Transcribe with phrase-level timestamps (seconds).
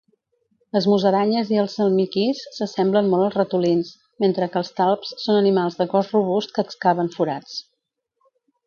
[0.75, 3.93] Les musaranyes i els almiquís s'assemblen molt als ratolins,
[4.25, 7.63] mentre que els talps són animals de cos robust que excaven forats.